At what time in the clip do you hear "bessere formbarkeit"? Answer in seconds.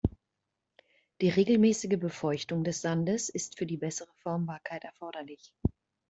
3.77-4.83